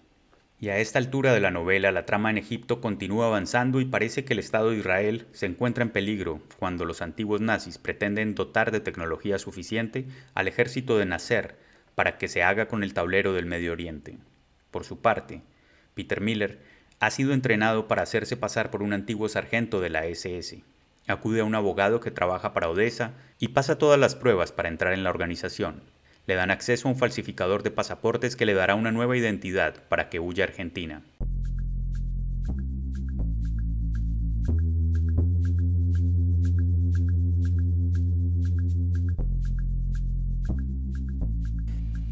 Y 0.58 0.68
a 0.68 0.78
esta 0.78 0.98
altura 0.98 1.34
de 1.34 1.40
la 1.40 1.50
novela 1.50 1.92
la 1.92 2.06
trama 2.06 2.30
en 2.30 2.38
Egipto 2.38 2.80
continúa 2.80 3.26
avanzando 3.26 3.80
y 3.80 3.84
parece 3.84 4.24
que 4.24 4.32
el 4.32 4.38
Estado 4.38 4.70
de 4.70 4.78
Israel 4.78 5.26
se 5.32 5.46
encuentra 5.46 5.82
en 5.82 5.90
peligro 5.90 6.40
cuando 6.58 6.84
los 6.84 7.02
antiguos 7.02 7.40
nazis 7.40 7.76
pretenden 7.76 8.34
dotar 8.34 8.70
de 8.70 8.80
tecnología 8.80 9.38
suficiente 9.38 10.06
al 10.34 10.48
ejército 10.48 10.96
de 10.96 11.06
Nasser 11.06 11.65
para 11.96 12.18
que 12.18 12.28
se 12.28 12.44
haga 12.44 12.68
con 12.68 12.84
el 12.84 12.94
tablero 12.94 13.32
del 13.32 13.46
Medio 13.46 13.72
Oriente. 13.72 14.18
Por 14.70 14.84
su 14.84 15.00
parte, 15.00 15.40
Peter 15.94 16.20
Miller 16.20 16.60
ha 17.00 17.10
sido 17.10 17.32
entrenado 17.32 17.88
para 17.88 18.02
hacerse 18.02 18.36
pasar 18.36 18.70
por 18.70 18.82
un 18.82 18.92
antiguo 18.92 19.28
sargento 19.28 19.80
de 19.80 19.90
la 19.90 20.06
SS. 20.06 20.62
Acude 21.08 21.40
a 21.40 21.44
un 21.44 21.54
abogado 21.54 22.00
que 22.00 22.10
trabaja 22.10 22.52
para 22.52 22.68
Odessa 22.68 23.12
y 23.38 23.48
pasa 23.48 23.78
todas 23.78 23.98
las 23.98 24.14
pruebas 24.14 24.52
para 24.52 24.68
entrar 24.68 24.92
en 24.92 25.04
la 25.04 25.10
organización. 25.10 25.82
Le 26.26 26.34
dan 26.34 26.50
acceso 26.50 26.86
a 26.86 26.90
un 26.90 26.98
falsificador 26.98 27.62
de 27.62 27.70
pasaportes 27.70 28.36
que 28.36 28.46
le 28.46 28.54
dará 28.54 28.74
una 28.74 28.92
nueva 28.92 29.16
identidad 29.16 29.82
para 29.88 30.10
que 30.10 30.20
huya 30.20 30.44
a 30.44 30.48
Argentina. 30.48 31.02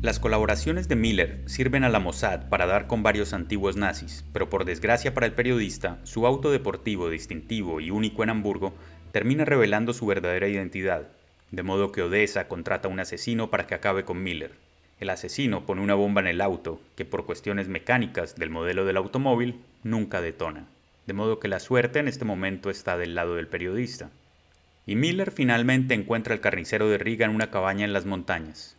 Las 0.05 0.21
colaboraciones 0.21 0.87
de 0.87 0.97
Miller 0.97 1.41
sirven 1.47 1.83
a 1.83 1.89
la 1.89 1.99
Mossad 1.99 2.51
para 2.51 2.67
dar 2.67 2.87
con 2.87 3.03
varios 3.03 3.33
antiguos 3.33 3.77
nazis, 3.77 4.23
pero 4.35 4.51
por 4.51 4.67
desgracia 4.67 5.15
para 5.15 5.25
el 5.25 5.33
periodista, 5.33 5.99
su 6.03 6.27
auto 6.27 6.51
deportivo 6.51 7.09
distintivo 7.09 7.81
y 7.81 7.91
único 7.91 8.23
en 8.23 8.29
Hamburgo 8.29 8.75
termina 9.13 9.47
revelando 9.47 9.95
su 9.95 10.05
verdadera 10.05 10.47
identidad. 10.47 11.09
de 11.53 11.63
modo 11.63 11.91
que 11.91 12.03
Odessa 12.03 12.49
contrata 12.49 12.87
a 12.87 12.91
un 12.91 13.01
asesino 13.01 13.49
para 13.49 13.67
que 13.67 13.75
acabe 13.75 14.05
con 14.05 14.23
Miller. 14.23 14.51
El 15.01 15.09
asesino 15.09 15.65
pone 15.65 15.81
una 15.81 15.95
bomba 15.95 16.21
en 16.21 16.27
el 16.27 16.43
auto, 16.43 16.83
que 16.97 17.07
por 17.07 17.25
cuestiones 17.25 17.69
mecánicas 17.69 18.37
del 18.37 18.51
modelo 18.51 18.85
del 18.85 18.99
automóvil 18.99 19.63
nunca 19.85 20.21
detona, 20.21 20.67
de 21.07 21.15
modo 21.15 21.41
que 21.41 21.49
la 21.49 21.61
suerte 21.61 21.99
en 21.99 22.09
este 22.09 22.27
momento 22.27 22.69
está 22.69 22.99
del 22.99 23.15
lado 23.15 23.37
del 23.37 23.49
periodista. 23.49 24.11
Y 24.85 24.97
Miller 24.97 25.31
finalmente 25.31 25.95
encuentra 25.95 26.35
al 26.35 26.41
carnicero 26.41 26.91
de 26.91 26.99
Riga 26.99 27.25
en 27.25 27.35
una 27.35 27.51
cabaña 27.51 27.87
en 27.87 27.95
las 27.95 28.05
montañas. 28.05 28.77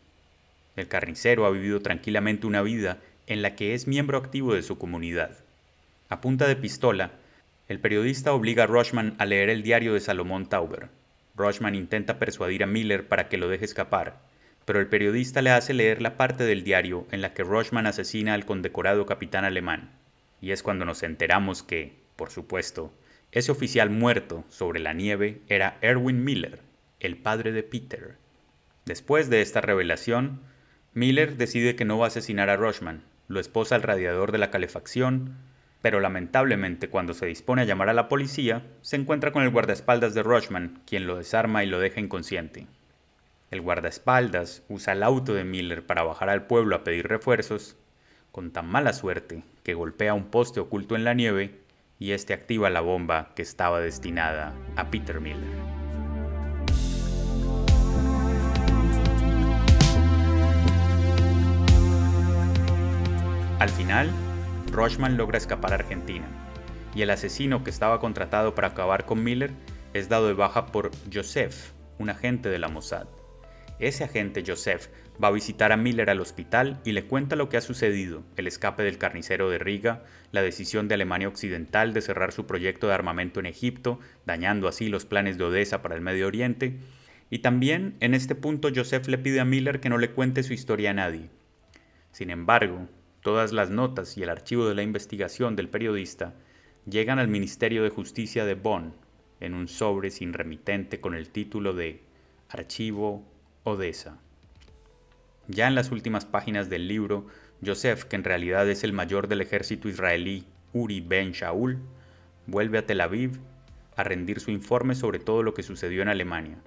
El 0.75 0.87
carnicero 0.87 1.45
ha 1.45 1.51
vivido 1.51 1.81
tranquilamente 1.81 2.47
una 2.47 2.61
vida 2.61 2.99
en 3.27 3.41
la 3.41 3.55
que 3.55 3.73
es 3.73 3.87
miembro 3.87 4.17
activo 4.17 4.53
de 4.53 4.63
su 4.63 4.77
comunidad. 4.77 5.37
A 6.09 6.21
punta 6.21 6.47
de 6.47 6.55
pistola, 6.55 7.11
el 7.67 7.79
periodista 7.79 8.33
obliga 8.33 8.63
a 8.63 8.67
Rushman 8.67 9.15
a 9.17 9.25
leer 9.25 9.49
el 9.49 9.63
diario 9.63 9.93
de 9.93 9.99
Salomón 9.99 10.47
Tauber. 10.47 10.89
Rushman 11.35 11.75
intenta 11.75 12.19
persuadir 12.19 12.63
a 12.63 12.67
Miller 12.67 13.07
para 13.07 13.27
que 13.27 13.37
lo 13.37 13.49
deje 13.49 13.65
escapar, 13.65 14.19
pero 14.65 14.79
el 14.79 14.87
periodista 14.87 15.41
le 15.41 15.51
hace 15.51 15.73
leer 15.73 16.01
la 16.01 16.17
parte 16.17 16.43
del 16.43 16.63
diario 16.63 17.07
en 17.11 17.21
la 17.21 17.33
que 17.33 17.43
Rushman 17.43 17.87
asesina 17.87 18.33
al 18.33 18.45
condecorado 18.45 19.05
capitán 19.05 19.45
alemán. 19.45 19.91
Y 20.41 20.51
es 20.51 20.61
cuando 20.61 20.85
nos 20.85 21.03
enteramos 21.03 21.63
que, 21.63 21.95
por 22.15 22.29
supuesto, 22.29 22.93
ese 23.31 23.51
oficial 23.51 23.89
muerto 23.89 24.45
sobre 24.49 24.79
la 24.79 24.93
nieve 24.93 25.41
era 25.47 25.77
Erwin 25.81 26.23
Miller, 26.23 26.61
el 26.99 27.17
padre 27.17 27.51
de 27.51 27.63
Peter. 27.63 28.17
Después 28.85 29.29
de 29.29 29.41
esta 29.41 29.61
revelación, 29.61 30.41
Miller 30.95 31.35
decide 31.35 31.75
que 31.75 31.83
no 31.83 31.97
va 31.97 32.05
a 32.05 32.07
asesinar 32.07 32.49
a 32.49 32.55
Rushman, 32.55 33.03
lo 33.27 33.41
esposa 33.41 33.75
al 33.75 33.81
radiador 33.81 34.31
de 34.31 34.37
la 34.37 34.49
calefacción, 34.49 35.35
pero 35.81 35.99
lamentablemente 35.99 36.87
cuando 36.87 37.13
se 37.13 37.25
dispone 37.25 37.63
a 37.63 37.65
llamar 37.65 37.89
a 37.89 37.93
la 37.93 38.07
policía, 38.07 38.63
se 38.81 38.95
encuentra 38.95 39.33
con 39.33 39.43
el 39.43 39.49
guardaespaldas 39.49 40.13
de 40.13 40.23
Rushman, 40.23 40.79
quien 40.87 41.05
lo 41.05 41.17
desarma 41.17 41.65
y 41.65 41.67
lo 41.67 41.79
deja 41.79 41.99
inconsciente. 41.99 42.67
El 43.51 43.59
guardaespaldas 43.59 44.63
usa 44.69 44.93
el 44.93 45.03
auto 45.03 45.33
de 45.33 45.43
Miller 45.43 45.85
para 45.85 46.03
bajar 46.03 46.29
al 46.29 46.47
pueblo 46.47 46.77
a 46.77 46.85
pedir 46.85 47.09
refuerzos, 47.09 47.75
con 48.31 48.51
tan 48.51 48.65
mala 48.65 48.93
suerte 48.93 49.43
que 49.63 49.73
golpea 49.73 50.13
un 50.13 50.31
poste 50.31 50.61
oculto 50.61 50.95
en 50.95 51.03
la 51.03 51.13
nieve 51.13 51.59
y 51.99 52.11
este 52.11 52.33
activa 52.33 52.69
la 52.69 52.79
bomba 52.79 53.33
que 53.35 53.41
estaba 53.41 53.81
destinada 53.81 54.53
a 54.77 54.89
Peter 54.89 55.19
Miller. 55.19 55.74
Al 63.65 63.71
final, 63.71 64.11
Rochman 64.71 65.17
logra 65.17 65.39
escapar 65.39 65.71
a 65.71 65.77
Argentina, 65.77 66.27
y 66.93 67.01
el 67.01 67.09
asesino 67.09 67.63
que 67.63 67.71
estaba 67.71 67.99
contratado 67.99 68.53
para 68.53 68.67
acabar 68.67 69.07
con 69.07 69.23
Miller 69.23 69.49
es 69.95 70.07
dado 70.07 70.27
de 70.27 70.35
baja 70.35 70.67
por 70.67 70.91
Joseph, 71.11 71.71
un 71.97 72.11
agente 72.11 72.49
de 72.49 72.59
la 72.59 72.67
Mossad. 72.67 73.07
Ese 73.79 74.03
agente 74.03 74.43
Joseph 74.45 74.89
va 75.21 75.29
a 75.29 75.31
visitar 75.31 75.71
a 75.71 75.77
Miller 75.77 76.11
al 76.11 76.21
hospital 76.21 76.79
y 76.85 76.91
le 76.91 77.05
cuenta 77.05 77.35
lo 77.35 77.49
que 77.49 77.57
ha 77.57 77.61
sucedido, 77.61 78.21
el 78.37 78.45
escape 78.45 78.83
del 78.83 78.99
carnicero 78.99 79.49
de 79.49 79.57
Riga, 79.57 80.03
la 80.31 80.43
decisión 80.43 80.87
de 80.87 80.93
Alemania 80.93 81.27
Occidental 81.27 81.91
de 81.91 82.01
cerrar 82.01 82.33
su 82.33 82.45
proyecto 82.45 82.85
de 82.85 82.93
armamento 82.93 83.39
en 83.39 83.47
Egipto, 83.47 83.99
dañando 84.27 84.67
así 84.67 84.89
los 84.89 85.05
planes 85.05 85.39
de 85.39 85.43
Odessa 85.43 85.81
para 85.81 85.95
el 85.95 86.01
Medio 86.01 86.27
Oriente, 86.27 86.77
y 87.31 87.39
también 87.39 87.95
en 87.99 88.13
este 88.13 88.35
punto 88.35 88.69
Joseph 88.75 89.07
le 89.07 89.17
pide 89.17 89.39
a 89.39 89.45
Miller 89.45 89.79
que 89.79 89.89
no 89.89 89.97
le 89.97 90.11
cuente 90.11 90.43
su 90.43 90.53
historia 90.53 90.91
a 90.91 90.93
nadie. 90.93 91.31
Sin 92.11 92.29
embargo, 92.29 92.87
Todas 93.25 93.53
las 93.53 93.71
notas 93.71 94.19
y 94.19 94.21
el 94.21 94.29
archivo 94.29 94.67
de 94.67 94.75
la 94.75 94.83
investigación 94.83 95.55
del 95.55 95.67
periodista 95.67 96.35
llegan 96.87 97.17
al 97.17 97.27
Ministerio 97.27 97.81
de 97.81 97.89
Justicia 97.89 98.45
de 98.45 98.53
Bonn 98.53 98.93
en 99.39 99.55
un 99.55 99.67
sobre 99.67 100.11
sin 100.11 100.31
remitente 100.31 101.01
con 101.01 101.15
el 101.15 101.29
título 101.29 101.73
de 101.73 102.03
Archivo 102.49 103.25
Odessa. 103.63 104.19
Ya 105.47 105.67
en 105.67 105.73
las 105.73 105.89
últimas 105.89 106.23
páginas 106.23 106.69
del 106.69 106.87
libro, 106.87 107.25
Joseph, 107.65 108.03
que 108.03 108.15
en 108.15 108.23
realidad 108.23 108.69
es 108.69 108.83
el 108.83 108.93
mayor 108.93 109.27
del 109.27 109.41
ejército 109.41 109.89
israelí, 109.89 110.45
Uri 110.71 111.01
Ben 111.01 111.31
Shaul, 111.31 111.79
vuelve 112.45 112.77
a 112.77 112.85
Tel 112.85 113.01
Aviv 113.01 113.39
a 113.95 114.03
rendir 114.03 114.39
su 114.39 114.51
informe 114.51 114.93
sobre 114.93 115.17
todo 115.17 115.41
lo 115.41 115.55
que 115.55 115.63
sucedió 115.63 116.03
en 116.03 116.09
Alemania. 116.09 116.59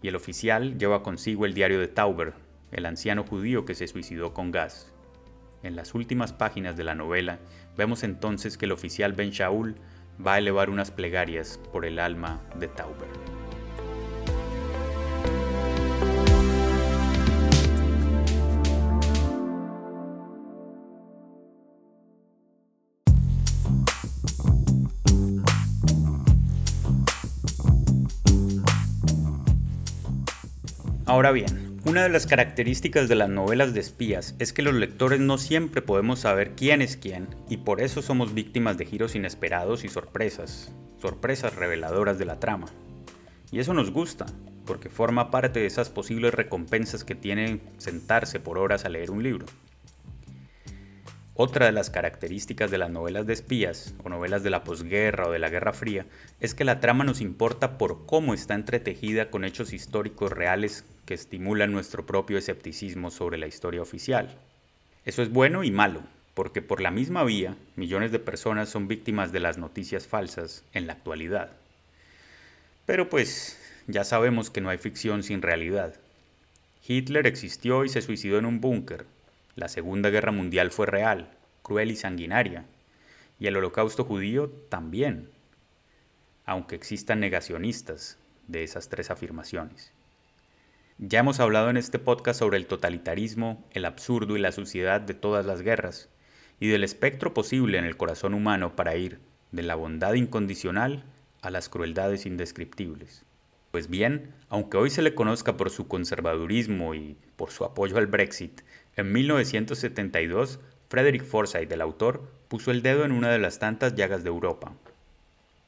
Y 0.00 0.08
el 0.08 0.16
oficial 0.16 0.78
lleva 0.78 1.02
consigo 1.02 1.44
el 1.44 1.52
diario 1.52 1.78
de 1.78 1.88
Tauber, 1.88 2.32
el 2.72 2.86
anciano 2.86 3.22
judío 3.22 3.66
que 3.66 3.74
se 3.74 3.86
suicidó 3.86 4.32
con 4.32 4.50
gas. 4.50 4.93
En 5.64 5.76
las 5.76 5.94
últimas 5.94 6.34
páginas 6.34 6.76
de 6.76 6.84
la 6.84 6.94
novela 6.94 7.38
vemos 7.74 8.02
entonces 8.02 8.58
que 8.58 8.66
el 8.66 8.72
oficial 8.72 9.14
Ben 9.14 9.30
Shaul 9.30 9.74
va 10.24 10.34
a 10.34 10.38
elevar 10.38 10.68
unas 10.68 10.90
plegarias 10.90 11.58
por 11.72 11.86
el 11.86 11.98
alma 11.98 12.42
de 12.60 12.68
Tauber. 12.68 13.08
Ahora 31.06 31.32
bien, 31.32 31.73
una 31.84 32.02
de 32.02 32.08
las 32.08 32.26
características 32.26 33.10
de 33.10 33.14
las 33.14 33.28
novelas 33.28 33.74
de 33.74 33.80
espías 33.80 34.34
es 34.38 34.54
que 34.54 34.62
los 34.62 34.72
lectores 34.72 35.20
no 35.20 35.36
siempre 35.36 35.82
podemos 35.82 36.20
saber 36.20 36.52
quién 36.54 36.80
es 36.80 36.96
quién 36.96 37.28
y 37.48 37.58
por 37.58 37.82
eso 37.82 38.00
somos 38.00 38.32
víctimas 38.32 38.78
de 38.78 38.86
giros 38.86 39.14
inesperados 39.14 39.84
y 39.84 39.88
sorpresas, 39.88 40.72
sorpresas 40.98 41.54
reveladoras 41.56 42.18
de 42.18 42.24
la 42.24 42.40
trama. 42.40 42.68
Y 43.52 43.58
eso 43.58 43.74
nos 43.74 43.90
gusta, 43.90 44.24
porque 44.64 44.88
forma 44.88 45.30
parte 45.30 45.60
de 45.60 45.66
esas 45.66 45.90
posibles 45.90 46.32
recompensas 46.32 47.04
que 47.04 47.14
tiene 47.14 47.60
sentarse 47.76 48.40
por 48.40 48.56
horas 48.56 48.86
a 48.86 48.88
leer 48.88 49.10
un 49.10 49.22
libro. 49.22 49.44
Otra 51.34 51.66
de 51.66 51.72
las 51.72 51.90
características 51.90 52.70
de 52.70 52.78
las 52.78 52.90
novelas 52.90 53.26
de 53.26 53.34
espías, 53.34 53.94
o 54.02 54.08
novelas 54.08 54.42
de 54.42 54.50
la 54.50 54.64
posguerra 54.64 55.26
o 55.26 55.32
de 55.32 55.40
la 55.40 55.50
Guerra 55.50 55.72
Fría, 55.72 56.06
es 56.40 56.54
que 56.54 56.64
la 56.64 56.80
trama 56.80 57.04
nos 57.04 57.20
importa 57.20 57.76
por 57.76 58.06
cómo 58.06 58.32
está 58.32 58.54
entretejida 58.54 59.30
con 59.30 59.44
hechos 59.44 59.72
históricos 59.72 60.30
reales 60.30 60.84
que 61.06 61.14
estimulan 61.14 61.72
nuestro 61.72 62.06
propio 62.06 62.38
escepticismo 62.38 63.10
sobre 63.10 63.38
la 63.38 63.46
historia 63.46 63.82
oficial. 63.82 64.38
Eso 65.04 65.22
es 65.22 65.30
bueno 65.30 65.64
y 65.64 65.70
malo, 65.70 66.02
porque 66.34 66.62
por 66.62 66.80
la 66.80 66.90
misma 66.90 67.24
vía 67.24 67.56
millones 67.76 68.12
de 68.12 68.18
personas 68.18 68.68
son 68.68 68.88
víctimas 68.88 69.32
de 69.32 69.40
las 69.40 69.58
noticias 69.58 70.06
falsas 70.06 70.64
en 70.72 70.86
la 70.86 70.94
actualidad. 70.94 71.52
Pero 72.86 73.08
pues 73.08 73.58
ya 73.86 74.04
sabemos 74.04 74.50
que 74.50 74.60
no 74.60 74.68
hay 74.68 74.78
ficción 74.78 75.22
sin 75.22 75.42
realidad. 75.42 75.94
Hitler 76.86 77.26
existió 77.26 77.84
y 77.84 77.88
se 77.88 78.02
suicidó 78.02 78.38
en 78.38 78.46
un 78.46 78.60
búnker. 78.60 79.06
La 79.56 79.68
Segunda 79.68 80.10
Guerra 80.10 80.32
Mundial 80.32 80.70
fue 80.70 80.86
real, 80.86 81.30
cruel 81.62 81.90
y 81.90 81.96
sanguinaria. 81.96 82.66
Y 83.38 83.46
el 83.46 83.56
holocausto 83.56 84.04
judío 84.04 84.50
también, 84.68 85.30
aunque 86.44 86.76
existan 86.76 87.20
negacionistas 87.20 88.18
de 88.48 88.64
esas 88.64 88.88
tres 88.88 89.10
afirmaciones. 89.10 89.93
Ya 90.98 91.18
hemos 91.18 91.40
hablado 91.40 91.70
en 91.70 91.76
este 91.76 91.98
podcast 91.98 92.38
sobre 92.38 92.56
el 92.56 92.66
totalitarismo, 92.66 93.66
el 93.72 93.84
absurdo 93.84 94.36
y 94.36 94.40
la 94.40 94.52
suciedad 94.52 95.00
de 95.00 95.14
todas 95.14 95.44
las 95.44 95.60
guerras, 95.60 96.08
y 96.60 96.68
del 96.68 96.84
espectro 96.84 97.34
posible 97.34 97.78
en 97.78 97.84
el 97.84 97.96
corazón 97.96 98.32
humano 98.32 98.76
para 98.76 98.94
ir 98.94 99.18
de 99.50 99.64
la 99.64 99.74
bondad 99.74 100.14
incondicional 100.14 101.02
a 101.42 101.50
las 101.50 101.68
crueldades 101.68 102.26
indescriptibles. 102.26 103.24
Pues 103.72 103.88
bien, 103.88 104.30
aunque 104.48 104.76
hoy 104.76 104.88
se 104.88 105.02
le 105.02 105.16
conozca 105.16 105.56
por 105.56 105.70
su 105.70 105.88
conservadurismo 105.88 106.94
y 106.94 107.16
por 107.34 107.50
su 107.50 107.64
apoyo 107.64 107.96
al 107.98 108.06
Brexit, 108.06 108.60
en 108.94 109.10
1972 109.10 110.60
Frederick 110.88 111.24
Forsyth, 111.24 111.72
el 111.72 111.80
autor, 111.80 112.30
puso 112.46 112.70
el 112.70 112.82
dedo 112.82 113.04
en 113.04 113.10
una 113.10 113.30
de 113.30 113.40
las 113.40 113.58
tantas 113.58 113.96
llagas 113.96 114.22
de 114.22 114.28
Europa, 114.28 114.72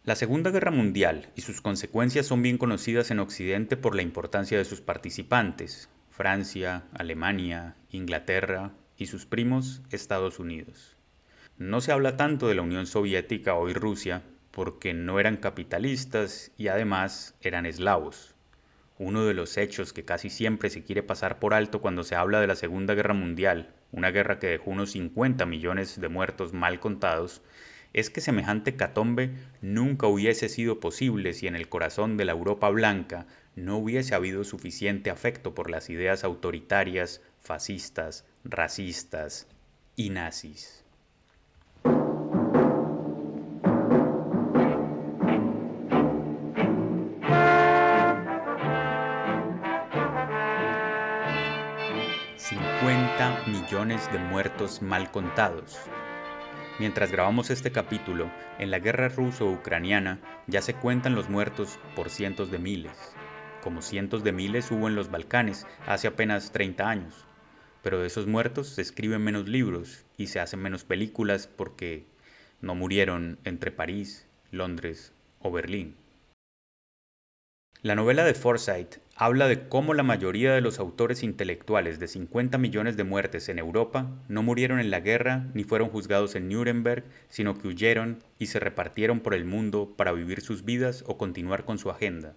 la 0.07 0.15
Segunda 0.15 0.53
Guerra 0.53 0.71
Mundial 0.71 1.31
y 1.35 1.41
sus 1.41 1.61
consecuencias 1.61 2.27
son 2.27 2.41
bien 2.41 2.59
conocidas 2.59 3.11
en 3.11 3.19
Occidente 3.19 3.77
por 3.77 3.97
la 3.97 4.03
importancia 4.03 4.57
de 4.57 4.65
sus 4.65 4.81
participantes, 4.81 5.91
Francia, 6.11 6.85
Alemania, 6.95 7.75
Inglaterra 7.91 8.71
y 8.97 9.07
sus 9.07 9.27
primos 9.27 9.83
Estados 9.91 10.39
Unidos. 10.39 10.95
No 11.59 11.81
se 11.81 11.91
habla 11.91 12.17
tanto 12.17 12.47
de 12.47 12.55
la 12.55 12.63
Unión 12.63 12.87
Soviética 12.87 13.57
hoy 13.57 13.73
Rusia 13.73 14.23
porque 14.53 14.95
no 14.95 15.19
eran 15.19 15.39
capitalistas 15.39 16.53
y 16.57 16.69
además 16.69 17.35
eran 17.41 17.67
eslavos. 17.67 18.37
Uno 19.01 19.25
de 19.25 19.35
los 19.35 19.57
hechos 19.57 19.93
que 19.93 20.05
casi 20.05 20.31
siempre 20.31 20.71
se 20.71 20.85
quiere 20.85 21.03
pasar 21.03 21.41
por 21.41 21.53
alto 21.53 21.81
cuando 21.81 22.05
se 22.05 22.15
habla 22.15 22.41
de 22.41 22.47
la 22.47 22.55
Segunda 22.55 22.95
Guerra 22.95 23.13
Mundial, 23.13 23.75
una 23.91 24.13
guerra 24.13 24.39
que 24.39 24.47
dejó 24.47 24.71
unos 24.71 24.93
50 24.93 25.47
millones 25.47 26.01
de 26.01 26.09
muertos 26.09 26.53
mal 26.53 26.79
contados, 26.79 27.43
es 27.97 28.09
que 28.11 28.21
semejante 28.21 28.77
catombe 28.77 29.33
nunca 29.61 30.07
hubiese 30.07 30.49
sido 30.49 30.79
posible 30.79 31.33
si 31.33 31.49
en 31.49 31.57
el 31.57 31.69
corazón 31.69 32.17
de 32.17 32.27
la 32.27 32.33
Europa 32.33 32.71
blanca 32.71 33.27
no 33.57 33.79
hubiese 33.79 34.15
habido 34.15 34.45
suficiente 34.45 35.11
afecto 35.11 35.55
por 35.55 35.69
las 35.69 35.91
ideas 35.91 36.23
autoritarias, 36.23 37.21
fascistas, 37.41 38.25
racistas 38.45 39.49
y 39.97 40.11
nazis. 40.11 40.87
millones 53.47 54.11
de 54.13 54.19
muertos 54.19 54.83
mal 54.83 55.11
contados, 55.11 55.79
Mientras 56.79 57.11
grabamos 57.11 57.49
este 57.49 57.73
capítulo, 57.73 58.31
en 58.59 58.71
la 58.71 58.79
guerra 58.79 59.09
ruso-ucraniana 59.09 60.19
ya 60.47 60.61
se 60.61 60.75
cuentan 60.75 61.15
los 61.15 61.31
muertos 61.31 61.79
por 61.95 62.11
cientos 62.11 62.51
de 62.51 62.59
miles, 62.59 62.93
como 63.63 63.81
cientos 63.81 64.23
de 64.23 64.33
miles 64.33 64.71
hubo 64.71 64.87
en 64.87 64.95
los 64.95 65.11
Balcanes 65.11 65.67
hace 65.87 66.07
apenas 66.07 66.53
30 66.53 66.87
años. 66.87 67.25
Pero 67.83 68.01
de 68.01 68.09
esos 68.09 68.27
muertos 68.27 68.69
se 68.69 68.83
escriben 68.83 69.25
menos 69.25 69.49
libros 69.49 70.05
y 70.19 70.27
se 70.27 70.39
hacen 70.39 70.61
menos 70.61 70.85
películas 70.85 71.47
porque 71.47 72.05
no 72.61 72.75
murieron 72.75 73.39
entre 73.45 73.71
París, 73.71 74.29
Londres 74.51 75.15
o 75.41 75.51
Berlín. 75.51 75.97
La 77.87 77.95
novela 77.95 78.25
de 78.25 78.35
Forsyth 78.35 78.99
habla 79.15 79.47
de 79.47 79.69
cómo 79.69 79.95
la 79.95 80.03
mayoría 80.03 80.53
de 80.53 80.61
los 80.61 80.81
autores 80.81 81.23
intelectuales 81.23 82.01
de 82.01 82.09
50 82.09 82.59
millones 82.59 82.97
de 82.97 83.05
muertes 83.05 83.49
en 83.49 83.61
Europa 83.61 84.11
no 84.27 84.43
murieron 84.43 84.81
en 84.81 84.91
la 84.91 84.99
guerra 84.99 85.47
ni 85.55 85.63
fueron 85.63 85.91
juzgados 85.91 86.35
en 86.35 86.49
Nuremberg, 86.49 87.05
sino 87.29 87.57
que 87.57 87.69
huyeron 87.69 88.25
y 88.41 88.47
se 88.47 88.59
repartieron 88.59 89.21
por 89.21 89.35
el 89.35 89.45
mundo 89.45 89.95
para 89.97 90.11
vivir 90.11 90.41
sus 90.41 90.65
vidas 90.65 91.05
o 91.07 91.17
continuar 91.17 91.65
con 91.65 91.79
su 91.79 91.89
agenda. 91.89 92.35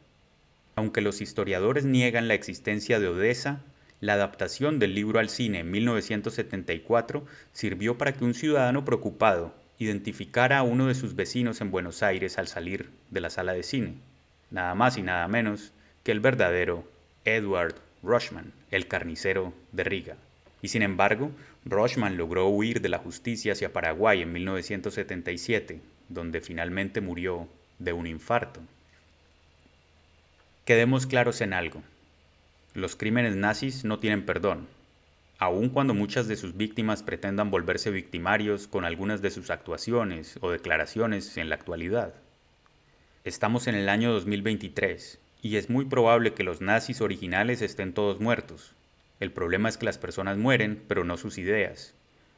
Aunque 0.76 1.02
los 1.02 1.20
historiadores 1.20 1.84
niegan 1.84 2.28
la 2.28 2.36
existencia 2.36 3.00
de 3.00 3.08
Odessa, 3.08 3.64
la 4.02 4.14
adaptación 4.14 4.78
del 4.78 4.94
libro 4.94 5.18
al 5.18 5.30
cine 5.30 5.62
en 5.62 5.72
1974 5.72 7.26
sirvió 7.54 7.98
para 7.98 8.14
que 8.14 8.24
un 8.24 8.36
ciudadano 8.36 8.86
preocupado 8.86 9.56
identificara 9.80 10.60
a 10.60 10.64
uno 10.64 10.86
de 10.86 10.94
sus 10.94 11.16
vecinos 11.16 11.60
en 11.60 11.72
Buenos 11.72 12.04
Aires 12.04 12.38
al 12.38 12.48
salir 12.48 12.92
de 13.10 13.22
la 13.22 13.32
sala 13.32 13.54
de 13.54 13.64
cine 13.64 14.09
nada 14.52 14.76
más 14.76 14.98
y 14.98 15.02
nada 15.02 15.28
menos 15.28 15.72
que 16.04 16.12
el 16.12 16.20
verdadero 16.20 16.84
Edward 17.26 17.76
Rushman, 18.04 18.54
el 18.72 18.88
carnicero 18.88 19.54
de 19.72 19.84
Riga. 19.84 20.16
Y 20.62 20.70
sin 20.70 20.82
embargo, 20.82 21.32
Rushman 21.66 22.18
logró 22.18 22.48
huir 22.48 22.82
de 22.82 22.90
la 22.90 22.98
justicia 23.00 23.54
hacia 23.54 23.74
Paraguay 23.74 24.22
en 24.22 24.34
1977, 24.34 25.82
donde 26.08 26.42
finalmente 26.42 27.02
murió 27.02 27.48
de 27.78 27.94
un 27.94 28.08
infarto. 28.08 28.62
Quedemos 30.66 31.08
claros 31.08 31.42
en 31.42 31.54
algo. 31.54 31.82
Los 32.74 32.96
crímenes 32.96 33.36
nazis 33.36 33.86
no 33.86 34.00
tienen 34.00 34.26
perdón, 34.26 34.68
aun 35.40 35.70
cuando 35.70 35.94
muchas 35.94 36.28
de 36.28 36.36
sus 36.36 36.56
víctimas 36.56 37.02
pretendan 37.02 37.50
volverse 37.50 37.92
victimarios 37.92 38.68
con 38.68 38.86
algunas 38.86 39.22
de 39.22 39.32
sus 39.32 39.50
actuaciones 39.50 40.38
o 40.42 40.52
declaraciones 40.52 41.38
en 41.38 41.50
la 41.50 41.56
actualidad. 41.56 42.14
Estamos 43.26 43.68
en 43.68 43.76
el 43.76 43.90
año 43.90 44.14
2023 44.14 45.20
y 45.42 45.58
es 45.58 45.70
muy 45.70 45.84
probable 45.84 46.34
que 46.34 46.46
los 46.46 46.62
nazis 46.62 47.02
originales 47.02 47.62
estén 47.62 47.92
todos 47.92 48.22
muertos. 48.22 48.76
El 49.20 49.34
problema 49.34 49.68
es 49.68 49.78
que 49.78 49.86
las 49.86 49.98
personas 49.98 50.38
mueren, 50.38 50.82
pero 50.88 51.04
no 51.04 51.18
sus 51.18 51.38
ideas. 51.38 51.96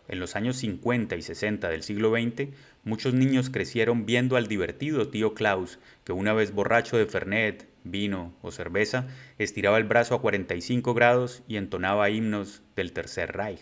En 0.08 0.20
los 0.20 0.36
años 0.36 0.58
50 0.58 1.16
y 1.16 1.22
60 1.22 1.70
del 1.70 1.84
siglo 1.84 2.12
XX, 2.12 2.50
muchos 2.84 3.14
niños 3.14 3.52
crecieron 3.52 4.08
viendo 4.08 4.38
al 4.38 4.48
divertido 4.48 5.08
tío 5.10 5.36
Klaus, 5.36 5.78
que 6.04 6.14
una 6.14 6.34
vez 6.34 6.52
borracho 6.52 6.98
de 6.98 7.06
Fernet, 7.06 7.68
vino 7.84 8.34
o 8.42 8.50
cerveza, 8.50 9.08
estiraba 9.38 9.78
el 9.78 9.84
brazo 9.84 10.16
a 10.16 10.22
45 10.22 10.96
grados 10.96 11.44
y 11.48 11.58
entonaba 11.58 12.10
himnos 12.10 12.64
del 12.76 12.92
Tercer 12.92 13.34
Reich. 13.34 13.62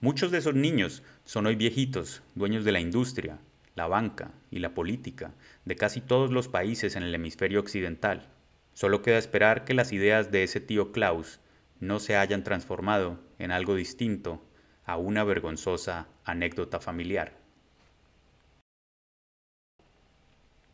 Muchos 0.00 0.30
de 0.30 0.38
esos 0.38 0.54
niños 0.54 1.02
son 1.26 1.44
hoy 1.44 1.56
viejitos, 1.56 2.22
dueños 2.34 2.64
de 2.64 2.72
la 2.72 2.80
industria, 2.80 3.38
la 3.78 3.86
banca 3.86 4.32
y 4.50 4.58
la 4.58 4.74
política 4.74 5.32
de 5.64 5.76
casi 5.76 6.02
todos 6.02 6.30
los 6.30 6.48
países 6.48 6.96
en 6.96 7.04
el 7.04 7.14
hemisferio 7.14 7.60
occidental. 7.60 8.28
Solo 8.74 9.00
queda 9.00 9.16
esperar 9.16 9.64
que 9.64 9.72
las 9.72 9.92
ideas 9.92 10.30
de 10.30 10.42
ese 10.42 10.60
tío 10.60 10.92
Klaus 10.92 11.40
no 11.80 12.00
se 12.00 12.16
hayan 12.16 12.44
transformado 12.44 13.18
en 13.38 13.52
algo 13.52 13.74
distinto 13.74 14.44
a 14.84 14.96
una 14.96 15.24
vergonzosa 15.24 16.08
anécdota 16.24 16.80
familiar. 16.80 17.32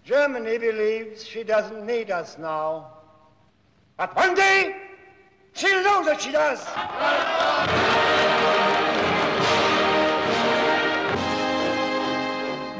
Germany 0.07 0.57
believes 0.57 1.27
she 1.27 1.42
doesn't 1.42 1.85
need 1.85 2.12
us 2.12 2.38
now. 2.38 2.92
But 3.97 4.14
one 4.14 4.37
day, 4.37 4.77
she'll 5.53 5.83
know 5.83 6.05
that 6.05 6.21
she 6.23 6.31
does. 6.31 6.64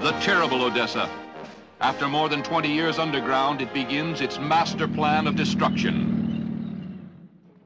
The 0.05 0.13
terrible 0.21 0.63
Odessa. 0.63 1.11
After 1.81 2.07
more 2.07 2.29
than 2.29 2.45
20 2.45 2.73
years 2.73 3.01
underground, 3.01 3.61
it 3.61 3.75
begins 3.75 4.21
its 4.21 4.39
master 4.39 4.87
plan 4.87 5.27
of 5.27 5.35
destruction. 5.35 6.06